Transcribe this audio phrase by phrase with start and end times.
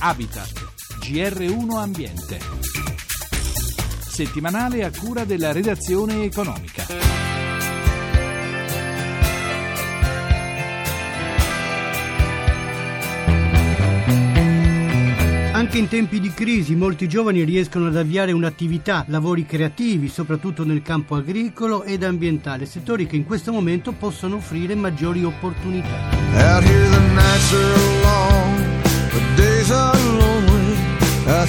[0.00, 0.52] Habitat,
[1.00, 2.38] GR1 Ambiente.
[4.08, 6.86] Settimanale a cura della redazione economica.
[15.52, 20.82] Anche in tempi di crisi molti giovani riescono ad avviare un'attività, lavori creativi, soprattutto nel
[20.82, 26.16] campo agricolo ed ambientale, settori che in questo momento possono offrire maggiori opportunità.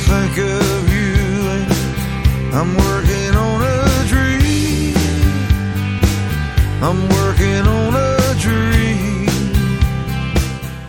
[0.07, 1.09] Think of you
[2.51, 4.95] I'm working on a dream.
[6.81, 9.27] I'm working on a dream.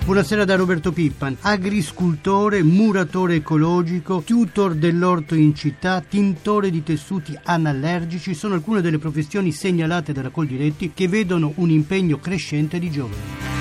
[0.07, 8.35] Buonasera da Roberto Pippan, agriscultore, muratore ecologico, tutor dell'orto in città, tintore di tessuti anallergici
[8.35, 13.60] sono alcune delle professioni segnalate dalla Coldiretti che vedono un impegno crescente di giovani.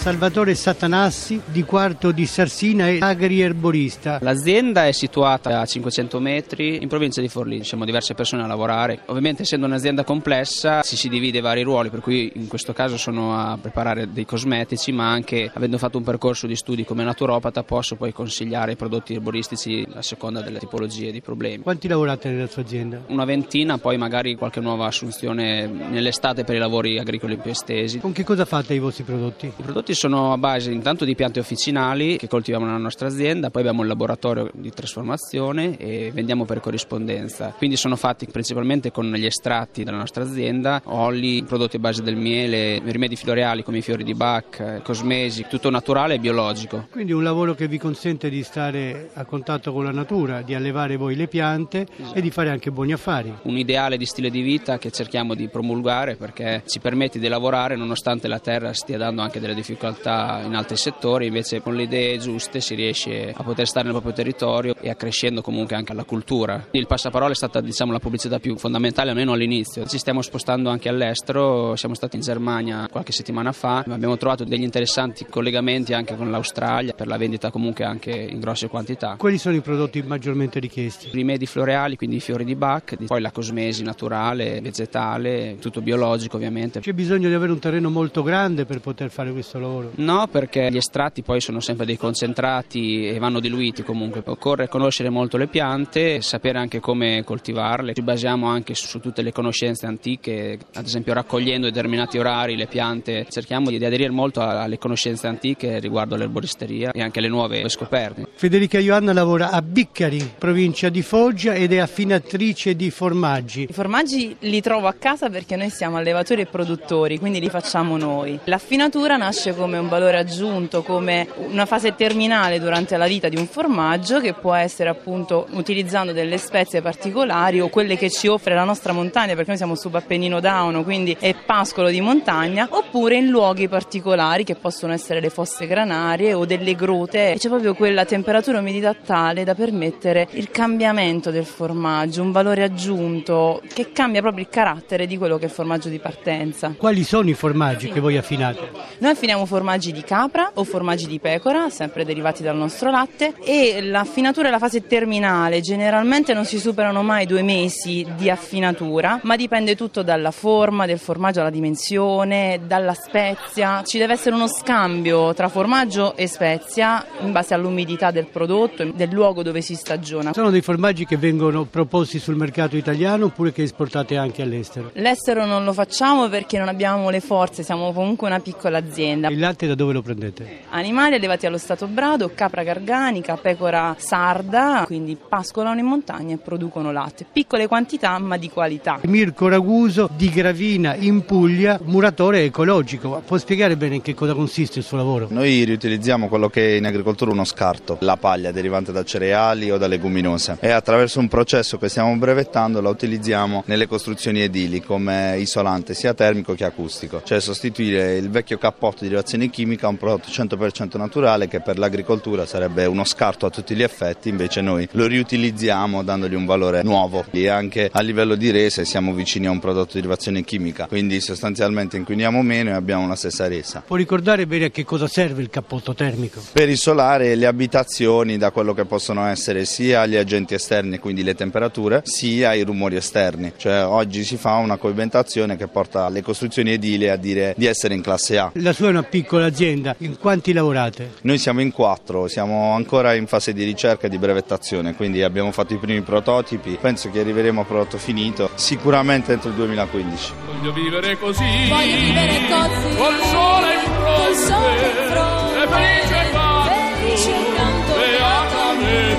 [0.00, 4.18] Salvatore Satanassi, di quarto di Sarsina e agri-erborista.
[4.22, 9.00] L'azienda è situata a 500 metri in provincia di Forlì, siamo diverse persone a lavorare.
[9.06, 13.36] Ovviamente essendo un'azienda complessa si, si divide vari ruoli, per cui in questo caso sono
[13.36, 17.96] a preparare dei cosmetici, ma anche avendo fatto un percorso di studi come naturopata posso
[17.96, 21.62] poi consigliare i prodotti erboristici a seconda delle tipologie di problemi.
[21.62, 23.02] Quanti lavorate nella sua azienda?
[23.08, 27.98] Una ventina, poi magari qualche nuova assunzione nell'estate per i lavori agricoli più estesi.
[27.98, 29.44] Con che cosa fate i vostri prodotti?
[29.44, 33.62] I prodotti sono a base intanto di piante officinali che coltiviamo nella nostra azienda, poi
[33.62, 37.54] abbiamo un laboratorio di trasformazione e vendiamo per corrispondenza.
[37.56, 42.16] Quindi sono fatti principalmente con gli estratti della nostra azienda, oli, prodotti a base del
[42.16, 46.86] miele, rimedi floreali come i fiori di Bach, cosmesi, tutto naturale e biologico.
[46.90, 50.96] Quindi un lavoro che vi consente di stare a contatto con la natura, di allevare
[50.96, 53.34] voi le piante e di fare anche buoni affari.
[53.42, 57.76] Un ideale di stile di vita che cerchiamo di promulgare perché ci permette di lavorare
[57.76, 62.18] nonostante la terra stia dando anche delle difficoltà in altri settori, invece con le idee
[62.18, 66.66] giuste si riesce a poter stare nel proprio territorio e accrescendo comunque anche la cultura.
[66.72, 69.86] Il passaparola è stata diciamo, la pubblicità più fondamentale almeno all'inizio.
[69.86, 74.62] Ci stiamo spostando anche all'estero, siamo stati in Germania qualche settimana fa, abbiamo trovato degli
[74.62, 79.14] interessanti collegamenti anche con l'Australia per la vendita comunque anche in grosse quantità.
[79.16, 81.08] Quali sono i prodotti maggiormente richiesti?
[81.12, 86.80] Rimedi floreali, quindi i fiori di Bach, poi la cosmesi naturale, vegetale, tutto biologico ovviamente.
[86.80, 89.69] C'è bisogno di avere un terreno molto grande per poter fare questo lavoro?
[89.94, 94.22] No, perché gli estratti poi sono sempre dei concentrati e vanno diluiti comunque.
[94.24, 97.94] Occorre conoscere molto le piante, sapere anche come coltivarle.
[97.94, 103.26] Ci basiamo anche su tutte le conoscenze antiche, ad esempio raccogliendo determinati orari le piante.
[103.28, 108.26] Cerchiamo di aderire molto alle conoscenze antiche riguardo all'erboristeria e anche alle nuove scoperte.
[108.34, 113.66] Federica Ioanna lavora a Biccari, provincia di Foggia ed è affinatrice di formaggi.
[113.68, 117.96] I formaggi li trovo a casa perché noi siamo allevatori e produttori, quindi li facciamo
[117.96, 118.38] noi.
[118.44, 123.46] L'affinatura nasce come un valore aggiunto, come una fase terminale durante la vita di un
[123.46, 128.64] formaggio che può essere appunto utilizzando delle spezie particolari o quelle che ci offre la
[128.64, 133.68] nostra montagna, perché noi siamo subappennino d'Auno, quindi è pascolo di montagna, oppure in luoghi
[133.68, 137.34] particolari che possono essere le fosse granarie o delle grote.
[137.36, 142.62] C'è proprio quella temperatura e umidità tale da permettere il cambiamento del formaggio, un valore
[142.62, 146.74] aggiunto che cambia proprio il carattere di quello che è il formaggio di partenza.
[146.78, 148.70] Quali sono i formaggi che voi affinate?
[148.98, 153.82] Noi affiniamo formaggi di capra o formaggi di pecora, sempre derivati dal nostro latte, e
[153.82, 155.60] l'affinatura è la fase terminale.
[155.60, 161.00] Generalmente non si superano mai due mesi di affinatura, ma dipende tutto dalla forma del
[161.00, 163.82] formaggio, dalla dimensione, dalla spezia.
[163.82, 169.08] Ci deve essere uno scambio tra formaggio e spezia in base all'umidità del prodotto, del
[169.10, 170.32] luogo dove si stagiona.
[170.32, 174.90] Sono dei formaggi che vengono proposti sul mercato italiano oppure che esportate anche all'estero?
[174.92, 179.26] L'estero non lo facciamo perché non abbiamo le forze, siamo comunque una piccola azienda.
[179.28, 180.60] Il latte da dove lo prendete?
[180.70, 186.92] Animali allevati allo stato brado, capra garganica, pecora sarda, quindi pascolano in montagna e producono
[186.92, 187.26] latte.
[187.30, 189.00] Piccole quantità ma di qualità.
[189.02, 193.22] Mirko Raguso di Gravina in Puglia, muratore ecologico.
[193.26, 195.26] Può spiegare bene in che cosa consiste il suo lavoro?
[195.30, 199.78] Noi riutilizziamo quello che è in agricoltura uno scarto, la paglia derivante da cereali o
[199.78, 205.38] da leguminose e attraverso un processo che stiamo brevettando la utilizziamo nelle costruzioni edili come
[205.38, 210.28] isolante sia termico che acustico, cioè sostituire il vecchio cappotto di derivazione chimica un prodotto
[210.28, 215.06] 100% naturale che per l'agricoltura sarebbe uno scarto a tutti gli effetti, invece noi lo
[215.06, 219.58] riutilizziamo dandogli un valore nuovo e anche a livello di resa siamo vicini a un
[219.58, 223.82] prodotto di derivazione chimica, quindi sostanzialmente inquiniamo meno e abbiamo la stessa resa.
[223.86, 226.40] Può ricordare bene a che cosa serve il cappotto termico?
[226.52, 231.34] Per isolare le abitazioni da quello che possono essere sia gli agenti esterni, quindi le
[231.34, 233.52] temperature, sia i rumori esterni.
[233.56, 237.94] Cioè oggi si fa una coibentazione che porta le costruzioni edili a dire di essere
[237.94, 238.50] in classe A.
[238.54, 241.12] La sua è una piccola azienda, in quanti lavorate?
[241.22, 245.52] Noi siamo in quattro, siamo ancora in fase di ricerca e di brevettazione, quindi abbiamo
[245.52, 250.32] fatto i primi prototipi, penso che arriveremo a prodotto finito sicuramente entro il 2015.
[250.46, 251.68] Voglio vivere così.
[251.68, 252.96] Voglio vivere così.
[252.96, 254.22] Col sole in fronte.
[254.22, 255.62] Col sole in fronte.
[255.62, 256.70] E felice canto.
[257.00, 257.92] Felice canto.
[257.94, 259.18] Beatamente.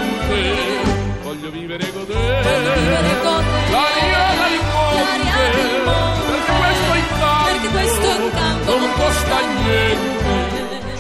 [1.24, 1.92] Voglio vivere te.
[1.94, 3.51] Voglio vivere con
[9.12, 10.21] incanto non costa niente.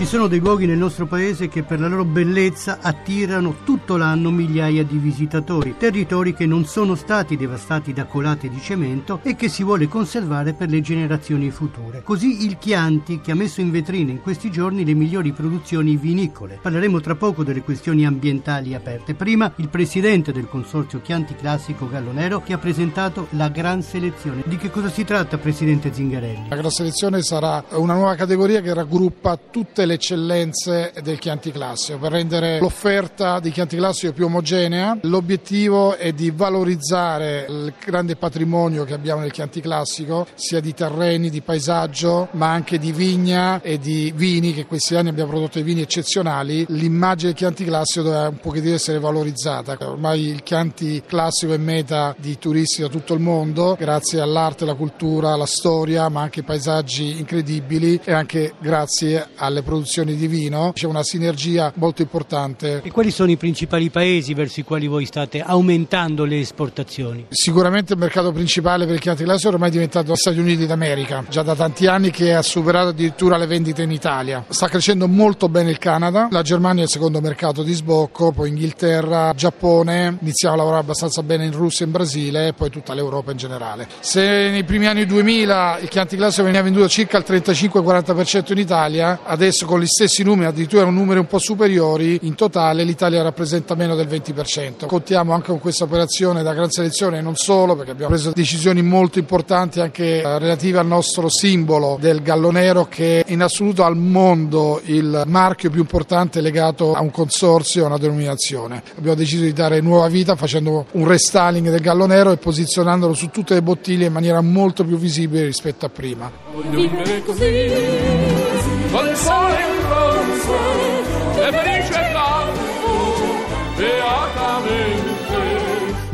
[0.01, 4.31] Ci sono dei luoghi nel nostro paese che per la loro bellezza attirano tutto l'anno
[4.31, 9.47] migliaia di visitatori, territori che non sono stati devastati da colate di cemento e che
[9.47, 12.01] si vuole conservare per le generazioni future.
[12.01, 16.57] Così il Chianti che ha messo in vetrina in questi giorni le migliori produzioni vinicole.
[16.59, 19.13] Parleremo tra poco delle questioni ambientali aperte.
[19.13, 24.41] Prima il presidente del consorzio Chianti Classico Gallo Nero che ha presentato la gran selezione.
[24.47, 26.49] Di che cosa si tratta, presidente Zingarelli?
[26.49, 31.97] La Gran Selezione sarà una nuova categoria che raggruppa tutte le eccellenze del Chianti Classico
[31.97, 34.97] per rendere l'offerta di Chianti Classico più omogenea.
[35.01, 41.29] L'obiettivo è di valorizzare il grande patrimonio che abbiamo nel Chianti Classico, sia di terreni,
[41.29, 45.63] di paesaggio, ma anche di vigna e di vini, che questi anni abbiamo prodotto dei
[45.63, 46.65] vini eccezionali.
[46.69, 49.77] L'immagine del Chianti Classico deve un pochettino essere valorizzata.
[49.81, 54.75] Ormai il Chianti Classico è meta di turisti da tutto il mondo, grazie all'arte, alla
[54.75, 59.79] cultura, alla storia, ma anche paesaggi incredibili e anche grazie alle produzioni
[60.15, 60.71] di vino.
[60.73, 62.81] C'è una sinergia molto importante.
[62.83, 67.25] E quali sono i principali paesi verso i quali voi state aumentando le esportazioni?
[67.29, 71.23] Sicuramente il mercato principale per il Chianti Classico ormai è diventato gli Stati Uniti d'America,
[71.29, 74.45] già da tanti anni che ha superato addirittura le vendite in Italia.
[74.49, 78.49] Sta crescendo molto bene il Canada, la Germania è il secondo mercato di sbocco, poi
[78.49, 82.93] Inghilterra, Giappone, iniziamo a lavorare abbastanza bene in Russia e in Brasile e poi tutta
[82.93, 83.87] l'Europa in generale.
[83.99, 89.19] Se nei primi anni 2000 il Chianti Classico veniva venduto circa il 35-40% in Italia,
[89.23, 93.95] adesso con gli stessi numeri, addirittura numeri un po' superiori, in totale l'Italia rappresenta meno
[93.95, 94.85] del 20%.
[94.85, 98.81] Contiamo anche con questa operazione da gran selezione e non solo, perché abbiamo preso decisioni
[98.81, 103.85] molto importanti anche eh, relative al nostro simbolo del gallo nero che è in assoluto
[103.85, 108.83] al mondo il marchio più importante legato a un consorzio, a una denominazione.
[108.97, 113.29] Abbiamo deciso di dare nuova vita facendo un restyling del gallo nero e posizionandolo su
[113.29, 116.29] tutte le bottiglie in maniera molto più visibile rispetto a prima.
[116.53, 118.50] Voglio vivere così.
[118.91, 120.90] Col sole in fronte.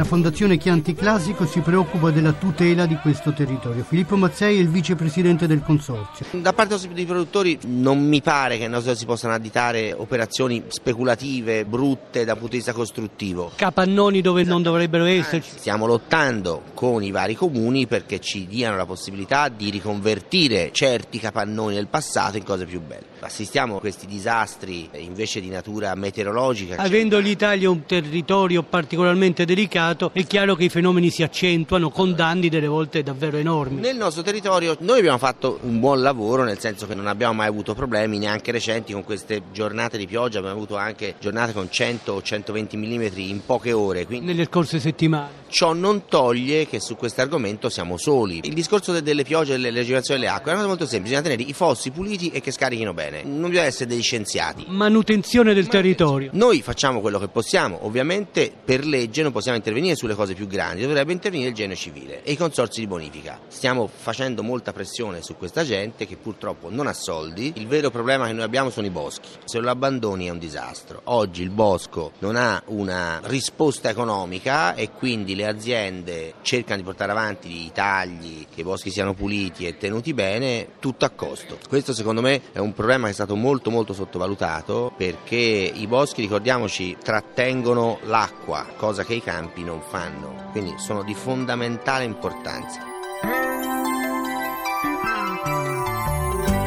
[0.07, 3.83] Fondazione Chianti Classico si preoccupa della tutela di questo territorio.
[3.83, 6.25] Filippo Mazzei è il vicepresidente del consorzio.
[6.31, 12.35] Da parte dei produttori non mi pare che si possano additare operazioni speculative, brutte dal
[12.35, 13.51] punto di vista costruttivo.
[13.53, 15.57] Capannoni dove non dovrebbero esserci.
[15.57, 21.75] Stiamo lottando con i vari comuni perché ci diano la possibilità di riconvertire certi capannoni
[21.75, 23.15] del passato in cose più belle.
[23.19, 26.77] Assistiamo a questi disastri invece di natura meteorologica.
[26.77, 32.49] Avendo l'Italia un territorio particolarmente delicato, è chiaro che i fenomeni si accentuano con danni
[32.49, 33.81] delle volte davvero enormi.
[33.81, 37.47] Nel nostro territorio noi abbiamo fatto un buon lavoro, nel senso che non abbiamo mai
[37.47, 42.13] avuto problemi, neanche recenti, con queste giornate di pioggia, abbiamo avuto anche giornate con 100
[42.13, 44.05] o 120 mm in poche ore.
[44.05, 45.45] Quindi Nelle scorse settimane.
[45.49, 48.41] Ciò non toglie che su questo argomento siamo soli.
[48.43, 51.15] Il discorso de- delle piogge e delle regolazioni delle acque è una cosa molto semplice,
[51.15, 53.23] bisogna tenere i fossi puliti e che scarichino bene.
[53.23, 54.65] Non bisogna essere degli scienziati.
[54.67, 56.29] Manutenzione del territorio.
[56.33, 60.81] Noi facciamo quello che possiamo, ovviamente per legge non possiamo intervenire sulle cose più grandi,
[60.81, 63.39] dovrebbe intervenire il genio civile e i consorzi di bonifica.
[63.47, 67.53] Stiamo facendo molta pressione su questa gente che purtroppo non ha soldi.
[67.55, 69.29] Il vero problema che noi abbiamo sono i boschi.
[69.45, 71.01] Se lo abbandoni è un disastro.
[71.05, 77.11] Oggi il bosco non ha una risposta economica e quindi le aziende cercano di portare
[77.11, 81.57] avanti i tagli, che i boschi siano puliti e tenuti bene, tutto a costo.
[81.67, 86.21] Questo secondo me è un problema che è stato molto molto sottovalutato perché i boschi,
[86.21, 92.79] ricordiamoci, trattengono l'acqua, cosa che i campi non fanno, quindi sono di fondamentale importanza.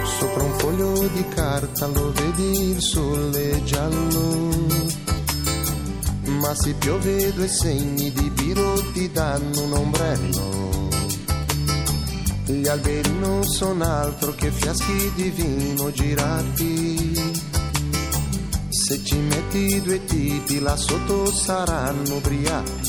[0.04, 4.48] Sopra un foglio di carta lo vedi il sole giallo.
[6.24, 10.88] Ma se piove due segni di biro ti danno un ombrello.
[12.46, 17.48] Gli alberi non sono altro che fiaschi di vino girati.
[18.68, 22.79] Se ci metti due tipi là sotto saranno ubriachi.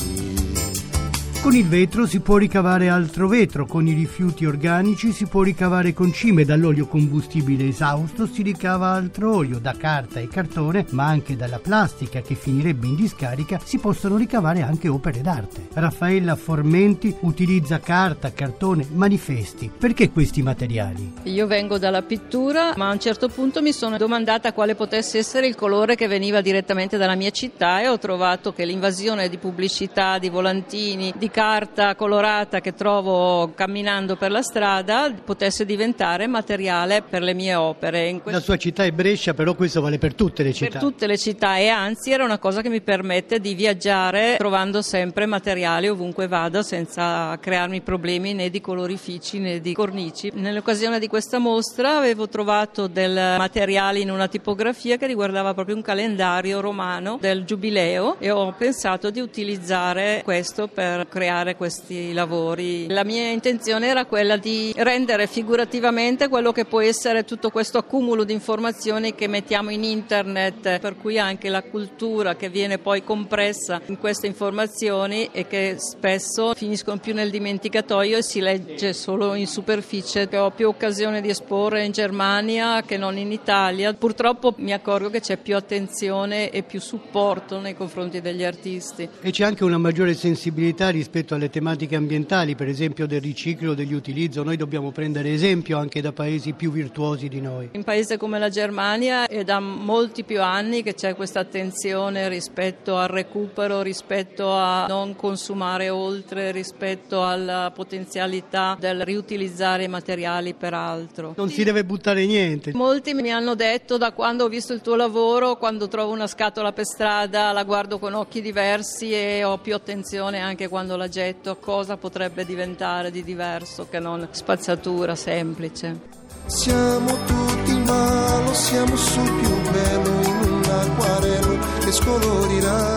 [1.42, 5.92] Con il vetro si può ricavare altro vetro, con i rifiuti organici si può ricavare
[5.92, 11.58] concime, dall'olio combustibile esausto si ricava altro olio, da carta e cartone, ma anche dalla
[11.58, 15.66] plastica che finirebbe in discarica si possono ricavare anche opere d'arte.
[15.72, 19.68] Raffaella Formenti utilizza carta, cartone, manifesti.
[19.76, 21.12] Perché questi materiali?
[21.24, 25.48] Io vengo dalla pittura, ma a un certo punto mi sono domandata quale potesse essere
[25.48, 30.20] il colore che veniva direttamente dalla mia città e ho trovato che l'invasione di pubblicità,
[30.20, 37.22] di volantini, di carta colorata che trovo camminando per la strada potesse diventare materiale per
[37.22, 38.06] le mie opere.
[38.06, 40.78] In La sua città è Brescia, però questo vale per tutte le città.
[40.78, 44.82] per tutte le città e anzi era una cosa che mi permette di viaggiare trovando
[44.82, 50.30] sempre materiali ovunque vado senza crearmi problemi né di colorifici né di cornici.
[50.34, 55.82] Nell'occasione di questa mostra avevo trovato del materiale in una tipografia che riguardava proprio un
[55.82, 61.21] calendario romano del giubileo e ho pensato di utilizzare questo per creare
[61.56, 62.86] questi lavori.
[62.88, 68.24] La mia intenzione era quella di rendere figurativamente quello che può essere tutto questo accumulo
[68.24, 73.80] di informazioni che mettiamo in internet, per cui anche la cultura che viene poi compressa
[73.86, 79.46] in queste informazioni e che spesso finiscono più nel dimenticatoio e si legge solo in
[79.46, 80.28] superficie.
[80.36, 83.94] Ho più occasione di esporre in Germania che non in Italia.
[83.94, 89.08] Purtroppo mi accorgo che c'è più attenzione e più supporto nei confronti degli artisti.
[89.20, 94.42] E c'è anche una maggiore sensibilità rispetto alle tematiche ambientali, per esempio del riciclo, dell'utilizzo.
[94.42, 97.68] Noi dobbiamo prendere esempio anche da paesi più virtuosi di noi.
[97.72, 102.96] In paesi come la Germania è da molti più anni che c'è questa attenzione rispetto
[102.96, 110.72] al recupero, rispetto a non consumare oltre, rispetto alla potenzialità del riutilizzare i materiali per
[110.72, 111.34] altro.
[111.36, 112.72] Non si deve buttare niente.
[112.72, 116.72] Molti mi hanno detto da quando ho visto il tuo lavoro, quando trovo una scatola
[116.72, 121.50] per strada la guardo con occhi diversi e ho più attenzione anche quando la getto
[121.50, 126.00] a cosa potrebbe diventare di diverso che non spazzatura semplice.
[126.46, 132.96] Siamo tutti ma lo siamo sul più bello in un acquarello che scolorirà,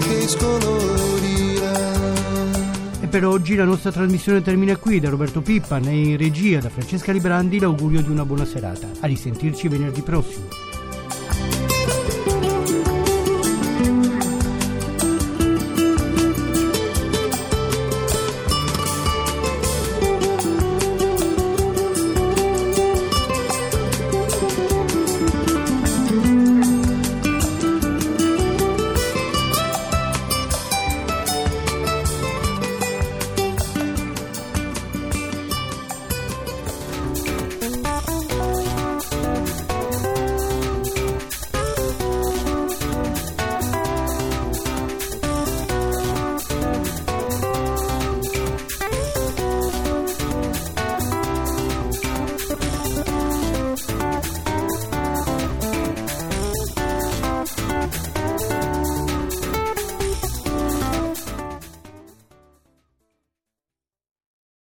[0.00, 2.02] che scolorirà.
[3.00, 5.00] E per oggi la nostra trasmissione termina qui.
[5.00, 8.88] Da Roberto Pippan e in regia da Francesca Librandi l'augurio di una buona serata.
[9.00, 10.63] A risentirci venerdì prossimo.